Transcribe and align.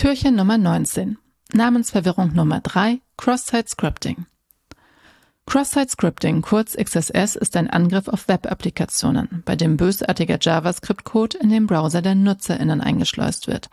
Türchen 0.00 0.34
Nummer 0.34 0.56
19. 0.58 1.18
Namensverwirrung 1.52 2.32
Nummer 2.34 2.62
3. 2.62 3.00
Cross-Site 3.16 3.68
Scripting. 3.68 4.26
Cross-Site 5.50 5.90
Scripting, 5.90 6.42
kurz 6.42 6.76
XSS, 6.76 7.34
ist 7.34 7.56
ein 7.56 7.68
Angriff 7.68 8.06
auf 8.06 8.28
Web-Applikationen, 8.28 9.42
bei 9.44 9.56
dem 9.56 9.76
bösartiger 9.76 10.38
JavaScript-Code 10.40 11.38
in 11.38 11.48
den 11.48 11.66
Browser 11.66 12.02
der 12.02 12.14
NutzerInnen 12.14 12.80
eingeschleust 12.80 13.48
wird, 13.48 13.68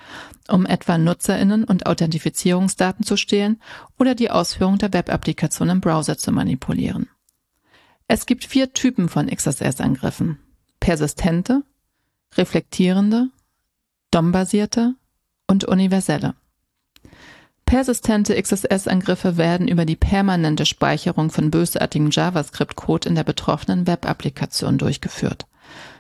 um 0.48 0.66
etwa 0.66 0.98
NutzerInnen 0.98 1.66
und 1.66 1.86
Authentifizierungsdaten 1.86 3.06
zu 3.06 3.16
stehlen 3.16 3.62
oder 4.00 4.16
die 4.16 4.32
Ausführung 4.32 4.80
der 4.80 4.92
Web-Applikation 4.92 5.70
im 5.70 5.80
Browser 5.80 6.18
zu 6.18 6.32
manipulieren. 6.32 7.10
Es 8.08 8.26
gibt 8.26 8.46
vier 8.46 8.74
Typen 8.74 9.08
von 9.08 9.28
XSS-Angriffen. 9.28 10.40
Persistente, 10.80 11.62
reflektierende, 12.36 13.30
DOM-basierte 14.10 14.96
und 15.46 15.64
universelle. 15.66 16.34
Persistente 17.68 18.42
XSS-Angriffe 18.42 19.36
werden 19.36 19.68
über 19.68 19.84
die 19.84 19.98
permanente 19.98 20.66
Speicherung 20.66 21.30
von 21.30 21.52
bösartigem 21.52 22.12
JavaScript-Code 22.12 23.10
in 23.10 23.16
der 23.16 23.26
betroffenen 23.26 23.86
Web-Applikation 23.86 24.78
durchgeführt. 24.78 25.48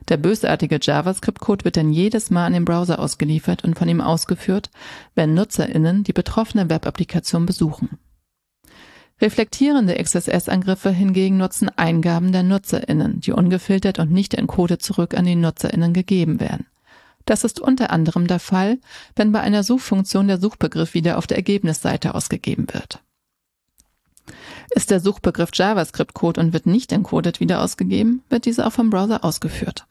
Der 0.08 0.16
bösartige 0.16 0.80
JavaScript-Code 0.82 1.66
wird 1.66 1.76
dann 1.76 1.92
jedes 1.92 2.30
Mal 2.30 2.46
an 2.46 2.54
den 2.54 2.64
Browser 2.64 3.00
ausgeliefert 3.00 3.66
und 3.66 3.78
von 3.78 3.90
ihm 3.90 4.00
ausgeführt, 4.00 4.70
wenn 5.14 5.34
NutzerInnen 5.34 6.06
die 6.06 6.14
betroffene 6.14 6.70
Web-Applikation 6.70 7.46
besuchen. 7.46 8.00
Reflektierende 9.20 10.02
XSS-Angriffe 10.02 10.92
hingegen 10.92 11.36
nutzen 11.36 11.70
Eingaben 11.76 12.32
der 12.32 12.44
NutzerInnen, 12.44 13.20
die 13.20 13.34
ungefiltert 13.34 14.00
und 14.00 14.10
nicht 14.10 14.36
encoded 14.36 14.82
zurück 14.82 15.18
an 15.18 15.26
die 15.26 15.36
NutzerInnen 15.36 15.92
gegeben 15.92 16.40
werden. 16.40 16.66
Das 17.28 17.44
ist 17.44 17.60
unter 17.60 17.92
anderem 17.92 18.26
der 18.26 18.40
Fall, 18.40 18.80
wenn 19.18 19.34
bei 19.34 19.42
einer 19.42 19.62
Suchfunktion 19.62 20.30
der 20.30 20.40
Suchbegriff 20.40 20.94
wieder 20.94 21.18
auf 21.18 21.28
der 21.28 21.36
Ergebnisseite 21.36 22.16
ausgegeben 22.16 22.68
wird. 22.72 23.04
Ist 24.70 24.92
der 24.92 25.02
Suchbegriff 25.02 25.50
JavaScript-Code 25.54 26.40
und 26.40 26.54
wird 26.54 26.66
nicht 26.66 26.92
encoded 26.94 27.42
wieder 27.42 27.62
ausgegeben, 27.62 28.24
wird 28.30 28.46
dieser 28.46 28.66
auch 28.66 28.72
vom 28.72 28.90
Browser 28.90 29.26
ausgeführt. 29.26 29.86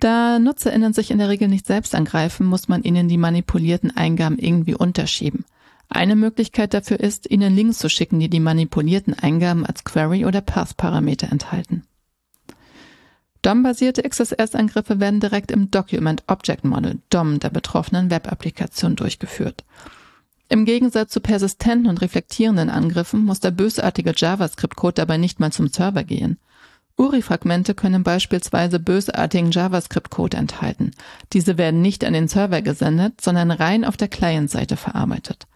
Da 0.00 0.40
NutzerInnen 0.40 0.92
sich 0.92 1.12
in 1.12 1.18
der 1.18 1.28
Regel 1.28 1.46
nicht 1.46 1.64
selbst 1.64 1.94
angreifen, 1.94 2.44
muss 2.44 2.66
man 2.66 2.82
ihnen 2.82 3.06
die 3.06 3.18
manipulierten 3.18 3.96
Eingaben 3.96 4.36
irgendwie 4.36 4.74
unterschieben. 4.74 5.44
Eine 5.88 6.16
Möglichkeit 6.16 6.74
dafür 6.74 6.98
ist, 6.98 7.30
ihnen 7.30 7.54
Links 7.54 7.78
zu 7.78 7.88
schicken, 7.88 8.18
die 8.18 8.28
die 8.28 8.40
manipulierten 8.40 9.14
Eingaben 9.14 9.64
als 9.64 9.84
Query- 9.84 10.26
oder 10.26 10.40
Path-Parameter 10.40 11.30
enthalten. 11.30 11.84
DOM-basierte 13.42 14.02
XSS-Angriffe 14.02 15.00
werden 15.00 15.18
direkt 15.18 15.50
im 15.50 15.70
Document 15.70 16.22
Object 16.28 16.64
Model 16.64 17.00
DOM 17.10 17.40
der 17.40 17.50
betroffenen 17.50 18.08
Web-Applikation 18.08 18.94
durchgeführt. 18.94 19.64
Im 20.48 20.64
Gegensatz 20.64 21.12
zu 21.12 21.20
persistenten 21.20 21.88
und 21.88 22.00
reflektierenden 22.02 22.70
Angriffen 22.70 23.24
muss 23.24 23.40
der 23.40 23.50
bösartige 23.50 24.12
JavaScript-Code 24.16 24.94
dabei 24.94 25.16
nicht 25.16 25.40
mal 25.40 25.50
zum 25.50 25.68
Server 25.68 26.04
gehen. 26.04 26.38
URI-Fragmente 26.98 27.74
können 27.74 28.04
beispielsweise 28.04 28.78
bösartigen 28.78 29.50
JavaScript-Code 29.50 30.36
enthalten. 30.36 30.92
Diese 31.32 31.58
werden 31.58 31.82
nicht 31.82 32.04
an 32.04 32.12
den 32.12 32.28
Server 32.28 32.62
gesendet, 32.62 33.20
sondern 33.20 33.50
rein 33.50 33.84
auf 33.84 33.96
der 33.96 34.08
Client-Seite 34.08 34.76
verarbeitet. 34.76 35.46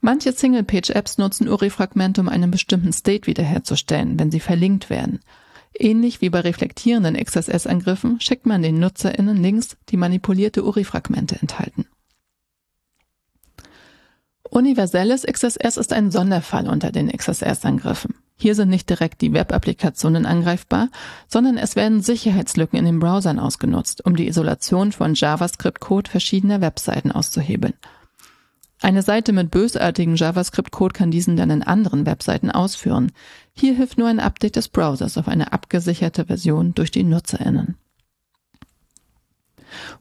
Manche 0.00 0.32
Single-Page-Apps 0.32 1.18
nutzen 1.18 1.46
URI-Fragmente, 1.46 2.22
um 2.22 2.28
einen 2.28 2.50
bestimmten 2.50 2.92
State 2.92 3.26
wiederherzustellen, 3.26 4.18
wenn 4.18 4.30
sie 4.30 4.40
verlinkt 4.40 4.88
werden. 4.88 5.20
Ähnlich 5.74 6.20
wie 6.20 6.30
bei 6.30 6.40
reflektierenden 6.40 7.16
XSS-Angriffen 7.16 8.20
schickt 8.20 8.46
man 8.46 8.62
den 8.62 8.80
NutzerInnen 8.80 9.36
Links, 9.36 9.76
die 9.88 9.96
manipulierte 9.96 10.64
URI-Fragmente 10.64 11.36
enthalten. 11.40 11.86
Universelles 14.50 15.22
XSS 15.22 15.76
ist 15.76 15.92
ein 15.92 16.10
Sonderfall 16.10 16.68
unter 16.68 16.90
den 16.90 17.08
XSS-Angriffen. 17.08 18.16
Hier 18.36 18.54
sind 18.54 18.70
nicht 18.70 18.90
direkt 18.90 19.20
die 19.20 19.32
Web-Applikationen 19.32 20.26
angreifbar, 20.26 20.88
sondern 21.28 21.56
es 21.56 21.76
werden 21.76 22.02
Sicherheitslücken 22.02 22.78
in 22.78 22.86
den 22.86 22.98
Browsern 22.98 23.38
ausgenutzt, 23.38 24.04
um 24.04 24.16
die 24.16 24.26
Isolation 24.26 24.92
von 24.92 25.14
JavaScript-Code 25.14 26.10
verschiedener 26.10 26.60
Webseiten 26.60 27.12
auszuhebeln 27.12 27.74
eine 28.80 29.02
Seite 29.02 29.32
mit 29.32 29.50
bösartigem 29.50 30.16
JavaScript-Code 30.16 30.94
kann 30.94 31.10
diesen 31.10 31.36
dann 31.36 31.50
in 31.50 31.62
anderen 31.62 32.06
Webseiten 32.06 32.50
ausführen. 32.50 33.12
Hier 33.52 33.74
hilft 33.74 33.98
nur 33.98 34.08
ein 34.08 34.20
Update 34.20 34.56
des 34.56 34.68
Browsers 34.68 35.18
auf 35.18 35.28
eine 35.28 35.52
abgesicherte 35.52 36.26
Version 36.26 36.74
durch 36.74 36.90
die 36.90 37.04
NutzerInnen. 37.04 37.76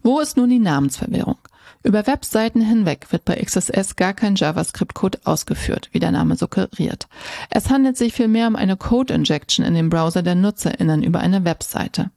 Wo 0.01 0.19
ist 0.19 0.37
nun 0.37 0.49
die 0.49 0.59
Namensverwirrung? 0.59 1.37
Über 1.83 2.07
Webseiten 2.07 2.61
hinweg 2.61 3.07
wird 3.11 3.25
bei 3.25 3.35
XSS 3.35 3.95
gar 3.95 4.13
kein 4.13 4.35
JavaScript-Code 4.35 5.19
ausgeführt, 5.23 5.89
wie 5.91 5.99
der 5.99 6.11
Name 6.11 6.35
suggeriert. 6.35 7.07
Es 7.49 7.69
handelt 7.69 7.95
sich 7.97 8.13
vielmehr 8.13 8.47
um 8.47 8.55
eine 8.55 8.75
Code-Injection 8.75 9.65
in 9.65 9.73
den 9.73 9.89
Browser 9.89 10.21
der 10.21 10.35
NutzerInnen 10.35 11.03
über 11.03 11.19
eine 11.19 11.45
Webseite. 11.45 12.11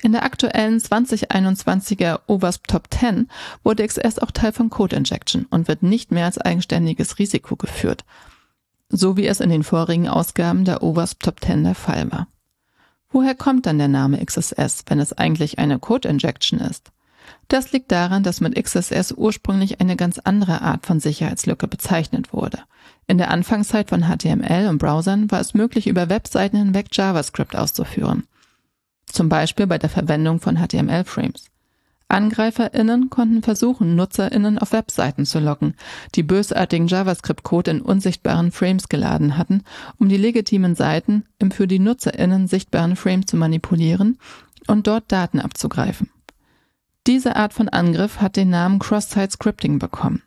In 0.00 0.12
der 0.12 0.22
aktuellen 0.22 0.78
2021er 0.78 2.20
OWASP 2.28 2.68
Top 2.68 2.86
10 2.88 3.28
wurde 3.64 3.84
XS 3.84 4.20
auch 4.20 4.30
Teil 4.30 4.52
von 4.52 4.70
Code 4.70 4.94
Injection 4.94 5.46
und 5.50 5.66
wird 5.66 5.82
nicht 5.82 6.12
mehr 6.12 6.26
als 6.26 6.38
eigenständiges 6.38 7.18
Risiko 7.18 7.56
geführt, 7.56 8.04
so 8.88 9.16
wie 9.16 9.26
es 9.26 9.40
in 9.40 9.50
den 9.50 9.64
vorigen 9.64 10.08
Ausgaben 10.08 10.64
der 10.64 10.84
OWASP 10.84 11.20
Top 11.20 11.44
10 11.44 11.64
der 11.64 11.74
Fall 11.74 12.12
war. 12.12 12.28
Woher 13.10 13.34
kommt 13.34 13.66
dann 13.66 13.78
der 13.78 13.88
Name 13.88 14.24
XSS, 14.24 14.84
wenn 14.86 15.00
es 15.00 15.14
eigentlich 15.14 15.58
eine 15.58 15.80
Code 15.80 16.08
Injection 16.08 16.60
ist? 16.60 16.92
Das 17.48 17.72
liegt 17.72 17.90
daran, 17.90 18.22
dass 18.22 18.40
mit 18.40 18.54
XSS 18.54 19.12
ursprünglich 19.12 19.80
eine 19.80 19.96
ganz 19.96 20.20
andere 20.20 20.62
Art 20.62 20.86
von 20.86 21.00
Sicherheitslücke 21.00 21.66
bezeichnet 21.66 22.32
wurde. 22.32 22.60
In 23.08 23.18
der 23.18 23.30
Anfangszeit 23.30 23.88
von 23.88 24.04
HTML 24.04 24.68
und 24.68 24.78
Browsern 24.78 25.30
war 25.30 25.40
es 25.40 25.54
möglich, 25.54 25.88
über 25.88 26.08
Webseiten 26.08 26.56
hinweg 26.56 26.88
JavaScript 26.92 27.56
auszuführen 27.56 28.28
zum 29.08 29.28
Beispiel 29.28 29.66
bei 29.66 29.78
der 29.78 29.90
Verwendung 29.90 30.40
von 30.40 30.56
HTML-Frames. 30.56 31.50
AngreiferInnen 32.08 33.10
konnten 33.10 33.42
versuchen, 33.42 33.94
NutzerInnen 33.94 34.58
auf 34.58 34.72
Webseiten 34.72 35.26
zu 35.26 35.38
locken, 35.38 35.74
die 36.14 36.22
bösartigen 36.22 36.88
JavaScript-Code 36.88 37.70
in 37.70 37.82
unsichtbaren 37.82 38.50
Frames 38.50 38.88
geladen 38.88 39.36
hatten, 39.36 39.62
um 39.98 40.08
die 40.08 40.16
legitimen 40.16 40.74
Seiten 40.74 41.24
im 41.38 41.50
für 41.50 41.68
die 41.68 41.78
NutzerInnen 41.78 42.48
sichtbaren 42.48 42.96
Frame 42.96 43.26
zu 43.26 43.36
manipulieren 43.36 44.18
und 44.66 44.86
dort 44.86 45.12
Daten 45.12 45.38
abzugreifen. 45.38 46.10
Diese 47.06 47.36
Art 47.36 47.52
von 47.52 47.68
Angriff 47.68 48.20
hat 48.20 48.36
den 48.36 48.50
Namen 48.50 48.78
Cross-Site 48.78 49.32
Scripting 49.32 49.78
bekommen. 49.78 50.22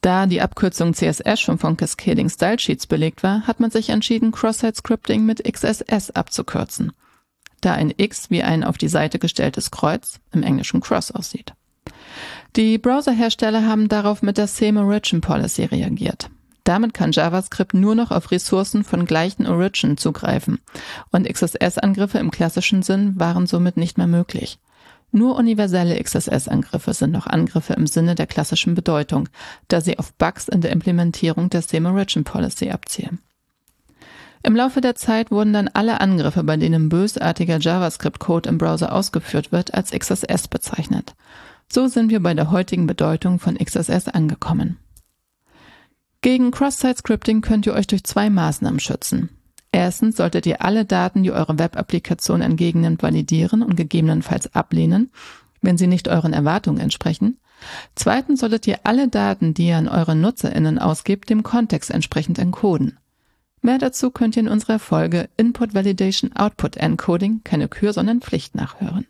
Da 0.00 0.26
die 0.26 0.40
Abkürzung 0.40 0.92
CSS 0.92 1.40
schon 1.40 1.58
von 1.58 1.76
Cascading 1.76 2.28
Style 2.28 2.58
Sheets 2.58 2.86
belegt 2.86 3.22
war, 3.22 3.46
hat 3.46 3.60
man 3.60 3.70
sich 3.70 3.90
entschieden, 3.90 4.32
Cross-Site 4.32 4.76
Scripting 4.76 5.24
mit 5.24 5.42
XSS 5.44 6.10
abzukürzen– 6.10 6.92
da 7.60 7.72
ein 7.72 7.92
X 7.96 8.30
wie 8.30 8.42
ein 8.42 8.64
auf 8.64 8.78
die 8.78 8.88
Seite 8.88 9.18
gestelltes 9.18 9.70
Kreuz, 9.70 10.20
im 10.32 10.42
Englischen 10.42 10.80
Cross, 10.80 11.10
aussieht. 11.10 11.54
Die 12.56 12.78
Browserhersteller 12.78 13.66
haben 13.66 13.88
darauf 13.88 14.22
mit 14.22 14.38
der 14.38 14.46
Same 14.46 14.80
Origin 14.80 15.20
Policy 15.20 15.64
reagiert. 15.64 16.30
Damit 16.64 16.94
kann 16.94 17.12
JavaScript 17.12 17.74
nur 17.74 17.94
noch 17.94 18.10
auf 18.10 18.32
Ressourcen 18.32 18.82
von 18.82 19.06
gleichen 19.06 19.46
Origin 19.46 19.96
zugreifen 19.96 20.58
und 21.12 21.28
XSS-Angriffe 21.28 22.18
im 22.18 22.32
klassischen 22.32 22.82
Sinn 22.82 23.18
waren 23.20 23.46
somit 23.46 23.76
nicht 23.76 23.98
mehr 23.98 24.08
möglich. 24.08 24.58
Nur 25.12 25.36
universelle 25.36 26.02
XSS-Angriffe 26.02 26.92
sind 26.92 27.12
noch 27.12 27.26
Angriffe 27.26 27.74
im 27.74 27.86
Sinne 27.86 28.16
der 28.16 28.26
klassischen 28.26 28.74
Bedeutung, 28.74 29.28
da 29.68 29.80
sie 29.80 29.98
auf 29.98 30.12
Bugs 30.14 30.48
in 30.48 30.60
der 30.60 30.72
Implementierung 30.72 31.50
der 31.50 31.62
Same 31.62 31.90
Origin 31.90 32.24
Policy 32.24 32.70
abzielen. 32.70 33.20
Im 34.46 34.54
Laufe 34.54 34.80
der 34.80 34.94
Zeit 34.94 35.32
wurden 35.32 35.52
dann 35.52 35.66
alle 35.66 36.00
Angriffe, 36.00 36.44
bei 36.44 36.56
denen 36.56 36.88
bösartiger 36.88 37.58
JavaScript-Code 37.58 38.48
im 38.48 38.58
Browser 38.58 38.92
ausgeführt 38.92 39.50
wird, 39.50 39.74
als 39.74 39.90
XSS 39.90 40.46
bezeichnet. 40.46 41.16
So 41.68 41.88
sind 41.88 42.10
wir 42.10 42.20
bei 42.20 42.32
der 42.32 42.52
heutigen 42.52 42.86
Bedeutung 42.86 43.40
von 43.40 43.58
XSS 43.58 44.06
angekommen. 44.06 44.76
Gegen 46.20 46.52
Cross-Site-Scripting 46.52 47.40
könnt 47.40 47.66
ihr 47.66 47.74
euch 47.74 47.88
durch 47.88 48.04
zwei 48.04 48.30
Maßnahmen 48.30 48.78
schützen. 48.78 49.30
Erstens 49.72 50.16
solltet 50.16 50.46
ihr 50.46 50.62
alle 50.62 50.84
Daten, 50.84 51.24
die 51.24 51.32
eure 51.32 51.58
Web-Applikation 51.58 52.40
entgegennimmt, 52.40 53.02
validieren 53.02 53.64
und 53.64 53.74
gegebenenfalls 53.74 54.54
ablehnen, 54.54 55.10
wenn 55.60 55.76
sie 55.76 55.88
nicht 55.88 56.06
euren 56.06 56.32
Erwartungen 56.32 56.78
entsprechen. 56.78 57.40
Zweitens 57.96 58.38
solltet 58.38 58.64
ihr 58.68 58.78
alle 58.84 59.08
Daten, 59.08 59.54
die 59.54 59.66
ihr 59.66 59.76
an 59.76 59.88
eure 59.88 60.14
NutzerInnen 60.14 60.78
ausgibt, 60.78 61.30
dem 61.30 61.42
Kontext 61.42 61.90
entsprechend 61.90 62.38
encoden. 62.38 62.96
Mehr 63.62 63.78
dazu 63.78 64.10
könnt 64.10 64.36
ihr 64.36 64.42
in 64.42 64.48
unserer 64.48 64.78
Folge 64.78 65.28
Input 65.36 65.74
Validation 65.74 66.32
Output 66.34 66.76
Encoding 66.76 67.40
keine 67.44 67.68
Kür, 67.68 67.92
sondern 67.92 68.20
Pflicht 68.20 68.54
nachhören. 68.54 69.06